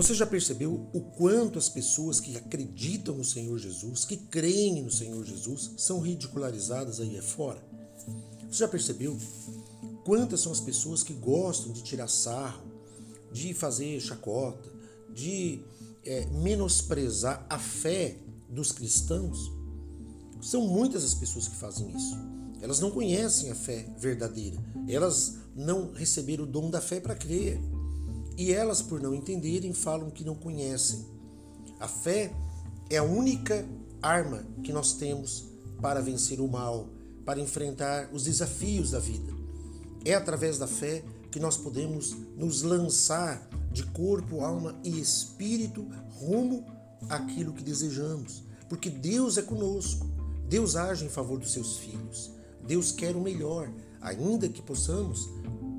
Você 0.00 0.14
já 0.14 0.24
percebeu 0.24 0.88
o 0.94 1.00
quanto 1.02 1.58
as 1.58 1.68
pessoas 1.68 2.20
que 2.20 2.34
acreditam 2.34 3.14
no 3.14 3.22
Senhor 3.22 3.58
Jesus, 3.58 4.06
que 4.06 4.16
creem 4.16 4.82
no 4.82 4.90
Senhor 4.90 5.22
Jesus, 5.26 5.72
são 5.76 6.00
ridicularizadas 6.00 7.00
aí 7.00 7.20
fora? 7.20 7.62
Você 8.50 8.60
já 8.60 8.68
percebeu 8.68 9.14
quantas 10.02 10.40
são 10.40 10.52
as 10.52 10.58
pessoas 10.58 11.02
que 11.02 11.12
gostam 11.12 11.70
de 11.70 11.82
tirar 11.82 12.08
sarro, 12.08 12.66
de 13.30 13.52
fazer 13.52 14.00
chacota, 14.00 14.72
de 15.14 15.60
é, 16.02 16.24
menosprezar 16.28 17.44
a 17.50 17.58
fé 17.58 18.16
dos 18.48 18.72
cristãos? 18.72 19.52
São 20.40 20.66
muitas 20.66 21.04
as 21.04 21.12
pessoas 21.12 21.46
que 21.46 21.56
fazem 21.56 21.94
isso. 21.94 22.16
Elas 22.62 22.80
não 22.80 22.90
conhecem 22.90 23.50
a 23.50 23.54
fé 23.54 23.86
verdadeira. 23.98 24.56
Elas 24.88 25.34
não 25.54 25.92
receberam 25.92 26.44
o 26.44 26.46
dom 26.46 26.70
da 26.70 26.80
fé 26.80 27.00
para 27.00 27.14
crer. 27.14 27.60
E 28.40 28.54
elas, 28.54 28.80
por 28.80 29.02
não 29.02 29.14
entenderem, 29.14 29.74
falam 29.74 30.08
que 30.10 30.24
não 30.24 30.34
conhecem. 30.34 31.04
A 31.78 31.86
fé 31.86 32.32
é 32.88 32.96
a 32.96 33.02
única 33.02 33.68
arma 34.00 34.42
que 34.64 34.72
nós 34.72 34.94
temos 34.94 35.44
para 35.82 36.00
vencer 36.00 36.40
o 36.40 36.48
mal, 36.48 36.88
para 37.22 37.38
enfrentar 37.38 38.08
os 38.14 38.24
desafios 38.24 38.92
da 38.92 38.98
vida. 38.98 39.30
É 40.06 40.14
através 40.14 40.56
da 40.56 40.66
fé 40.66 41.04
que 41.30 41.38
nós 41.38 41.58
podemos 41.58 42.16
nos 42.34 42.62
lançar 42.62 43.46
de 43.70 43.82
corpo, 43.88 44.40
alma 44.40 44.74
e 44.82 44.98
espírito 44.98 45.86
rumo 46.08 46.64
àquilo 47.10 47.52
que 47.52 47.62
desejamos, 47.62 48.42
porque 48.70 48.88
Deus 48.88 49.36
é 49.36 49.42
conosco. 49.42 50.06
Deus 50.48 50.76
age 50.76 51.04
em 51.04 51.10
favor 51.10 51.38
dos 51.38 51.52
seus 51.52 51.76
filhos. 51.76 52.30
Deus 52.66 52.90
quer 52.90 53.14
o 53.14 53.20
melhor, 53.20 53.70
ainda 54.00 54.48
que 54.48 54.62
possamos 54.62 55.28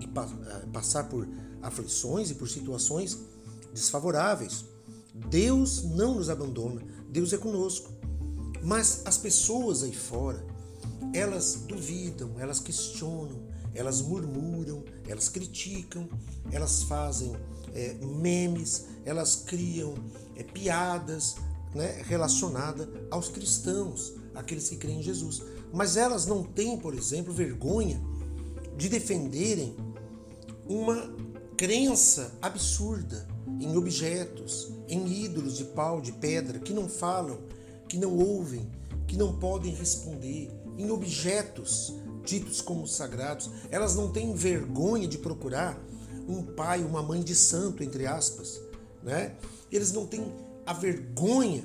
eh, 0.00 0.66
passar 0.72 1.04
por 1.10 1.28
aflições 1.62 2.30
e 2.30 2.34
por 2.34 2.48
situações 2.48 3.18
desfavoráveis. 3.72 4.64
Deus 5.14 5.82
não 5.82 6.16
nos 6.16 6.28
abandona, 6.28 6.82
Deus 7.08 7.32
é 7.32 7.38
conosco. 7.38 7.90
Mas 8.62 9.02
as 9.04 9.16
pessoas 9.16 9.82
aí 9.82 9.94
fora, 9.94 10.44
elas 11.14 11.64
duvidam, 11.66 12.32
elas 12.38 12.60
questionam, 12.60 13.46
elas 13.74 14.00
murmuram, 14.00 14.84
elas 15.06 15.28
criticam, 15.28 16.08
elas 16.50 16.82
fazem 16.82 17.32
é, 17.74 17.94
memes, 17.94 18.86
elas 19.04 19.36
criam 19.36 19.94
é, 20.34 20.42
piadas 20.42 21.36
né, 21.74 22.02
relacionadas 22.06 22.88
aos 23.10 23.28
cristãos, 23.28 24.14
aqueles 24.34 24.68
que 24.68 24.76
creem 24.76 25.00
em 25.00 25.02
Jesus. 25.02 25.42
Mas 25.72 25.96
elas 25.96 26.26
não 26.26 26.42
têm, 26.42 26.78
por 26.78 26.94
exemplo, 26.94 27.32
vergonha 27.32 28.00
de 28.76 28.88
defenderem 28.88 29.76
uma 30.68 31.14
crença 31.56 32.32
absurda 32.42 33.26
em 33.60 33.76
objetos, 33.76 34.70
em 34.88 35.24
ídolos 35.24 35.56
de 35.56 35.64
pau, 35.64 36.00
de 36.00 36.12
pedra, 36.12 36.58
que 36.58 36.74
não 36.74 36.88
falam, 36.88 37.38
que 37.88 37.96
não 37.96 38.16
ouvem, 38.16 38.70
que 39.06 39.16
não 39.16 39.38
podem 39.38 39.72
responder, 39.72 40.50
em 40.76 40.90
objetos 40.90 41.94
ditos 42.24 42.60
como 42.60 42.86
sagrados. 42.86 43.50
Elas 43.70 43.94
não 43.94 44.12
têm 44.12 44.34
vergonha 44.34 45.08
de 45.08 45.16
procurar 45.16 45.80
um 46.28 46.42
pai, 46.42 46.82
uma 46.82 47.02
mãe 47.02 47.22
de 47.22 47.34
santo, 47.34 47.82
entre 47.82 48.06
aspas. 48.06 48.60
Né? 49.02 49.34
Eles 49.72 49.92
não 49.92 50.06
têm 50.06 50.30
a 50.66 50.74
vergonha 50.74 51.64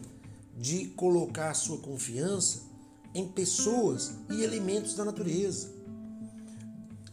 de 0.57 0.85
colocar 0.89 1.49
a 1.49 1.55
sua 1.55 1.79
confiança 1.79 2.61
em 3.13 3.27
pessoas 3.27 4.13
e 4.29 4.43
elementos 4.43 4.95
da 4.95 5.03
natureza 5.03 5.80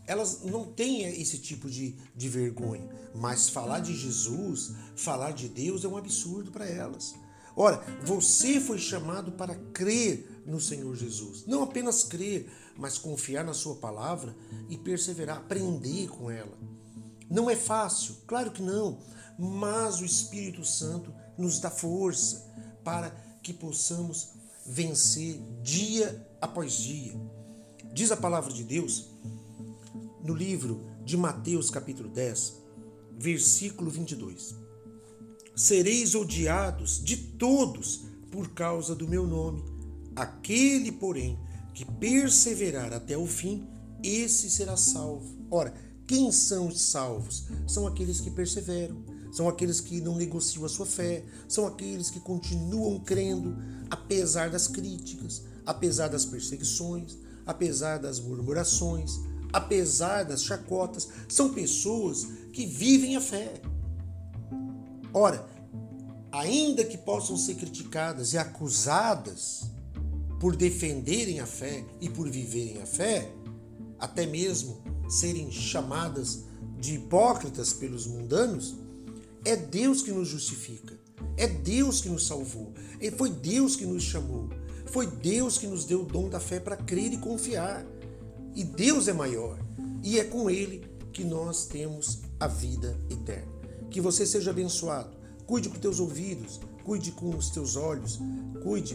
elas 0.08 0.42
não 0.42 0.64
têm 0.64 1.02
esse 1.02 1.38
tipo 1.38 1.70
de, 1.70 1.94
de 2.16 2.28
vergonha. 2.30 2.88
Mas 3.14 3.50
falar 3.50 3.80
de 3.80 3.94
Jesus, 3.94 4.72
falar 4.96 5.32
de 5.32 5.48
Deus 5.48 5.84
é 5.84 5.88
um 5.88 5.98
absurdo 5.98 6.50
para 6.50 6.66
elas. 6.66 7.14
Ora, 7.54 7.84
você 8.02 8.58
foi 8.58 8.78
chamado 8.78 9.32
para 9.32 9.54
crer 9.54 10.42
no 10.46 10.58
Senhor 10.58 10.96
Jesus. 10.96 11.44
Não 11.46 11.62
apenas 11.62 12.04
crer, 12.04 12.50
mas 12.74 12.96
confiar 12.96 13.44
na 13.44 13.52
Sua 13.52 13.74
palavra 13.74 14.34
e 14.70 14.78
perseverar, 14.78 15.36
aprender 15.36 16.08
com 16.08 16.30
ela. 16.30 16.56
Não 17.28 17.50
é 17.50 17.56
fácil, 17.56 18.16
claro 18.26 18.50
que 18.50 18.62
não, 18.62 18.98
mas 19.38 20.00
o 20.00 20.06
Espírito 20.06 20.64
Santo 20.64 21.12
nos 21.36 21.60
dá 21.60 21.70
força 21.70 22.46
para 22.82 23.10
que 23.42 23.52
possamos 23.52 24.30
vencer 24.64 25.38
dia 25.62 26.26
após 26.40 26.72
dia. 26.74 27.14
Diz 27.92 28.10
a 28.10 28.16
palavra 28.16 28.52
de 28.52 28.64
Deus 28.64 29.10
no 30.22 30.34
livro 30.34 30.84
de 31.04 31.16
Mateus, 31.16 31.70
capítulo 31.70 32.08
10, 32.08 32.54
versículo 33.18 33.90
22. 33.90 34.54
Sereis 35.54 36.14
odiados 36.14 37.02
de 37.02 37.16
todos 37.16 38.04
por 38.30 38.50
causa 38.50 38.94
do 38.94 39.08
meu 39.08 39.26
nome. 39.26 39.64
Aquele, 40.14 40.92
porém, 40.92 41.38
que 41.74 41.84
perseverar 41.84 42.92
até 42.92 43.16
o 43.16 43.26
fim, 43.26 43.66
esse 44.02 44.50
será 44.50 44.76
salvo. 44.76 45.36
Ora, 45.50 45.74
quem 46.06 46.30
são 46.32 46.68
os 46.68 46.80
salvos? 46.80 47.46
São 47.66 47.86
aqueles 47.86 48.20
que 48.20 48.30
perseveram, 48.30 49.04
são 49.32 49.48
aqueles 49.48 49.80
que 49.80 50.00
não 50.00 50.16
negociam 50.16 50.64
a 50.64 50.68
sua 50.68 50.86
fé, 50.86 51.24
são 51.46 51.66
aqueles 51.66 52.10
que 52.10 52.20
continuam 52.20 52.98
crendo, 53.00 53.56
apesar 53.90 54.50
das 54.50 54.66
críticas, 54.66 55.42
apesar 55.66 56.08
das 56.08 56.24
perseguições, 56.24 57.18
apesar 57.44 57.98
das 57.98 58.20
murmurações, 58.20 59.20
apesar 59.52 60.24
das 60.24 60.44
chacotas, 60.44 61.08
são 61.28 61.52
pessoas 61.52 62.26
que 62.52 62.66
vivem 62.66 63.16
a 63.16 63.20
fé. 63.20 63.60
Ora, 65.12 65.46
ainda 66.30 66.84
que 66.84 66.98
possam 66.98 67.36
ser 67.36 67.54
criticadas 67.54 68.32
e 68.32 68.38
acusadas 68.38 69.70
por 70.38 70.54
defenderem 70.54 71.40
a 71.40 71.46
fé 71.46 71.84
e 72.00 72.08
por 72.08 72.28
viverem 72.28 72.80
a 72.82 72.86
fé, 72.86 73.32
até 73.98 74.26
mesmo 74.26 74.80
serem 75.08 75.50
chamadas 75.50 76.44
de 76.78 76.94
hipócritas 76.94 77.72
pelos 77.72 78.06
mundanos, 78.06 78.76
é 79.44 79.56
Deus 79.56 80.02
que 80.02 80.12
nos 80.12 80.28
justifica, 80.28 80.96
é 81.36 81.48
Deus 81.48 82.00
que 82.00 82.08
nos 82.08 82.26
salvou, 82.26 82.72
foi 83.16 83.30
Deus 83.30 83.74
que 83.74 83.84
nos 83.84 84.04
chamou, 84.04 84.48
foi 84.86 85.06
Deus 85.06 85.58
que 85.58 85.66
nos 85.66 85.84
deu 85.84 86.02
o 86.02 86.06
dom 86.06 86.28
da 86.28 86.38
fé 86.38 86.60
para 86.60 86.76
crer 86.76 87.12
e 87.12 87.18
confiar. 87.18 87.84
E 88.54 88.64
Deus 88.64 89.08
é 89.08 89.12
maior. 89.12 89.58
E 90.02 90.18
é 90.18 90.24
com 90.24 90.48
Ele 90.50 90.84
que 91.12 91.24
nós 91.24 91.66
temos 91.66 92.20
a 92.38 92.46
vida 92.46 92.98
eterna. 93.10 93.52
Que 93.90 94.00
você 94.00 94.26
seja 94.26 94.50
abençoado. 94.50 95.10
Cuide 95.46 95.68
com 95.68 95.78
teus 95.78 95.98
ouvidos, 95.98 96.60
cuide 96.84 97.10
com 97.12 97.30
os 97.30 97.50
teus 97.50 97.74
olhos, 97.74 98.20
cuide 98.62 98.94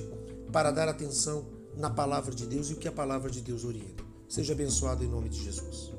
para 0.51 0.71
dar 0.71 0.87
atenção 0.87 1.45
na 1.75 1.89
palavra 1.89 2.33
de 2.33 2.45
Deus 2.45 2.69
e 2.69 2.73
o 2.73 2.77
que 2.77 2.87
a 2.87 2.91
palavra 2.91 3.29
de 3.29 3.41
Deus 3.41 3.65
orienta. 3.65 4.03
Seja 4.29 4.53
abençoado 4.53 5.03
em 5.03 5.07
nome 5.07 5.29
de 5.29 5.43
Jesus. 5.43 5.91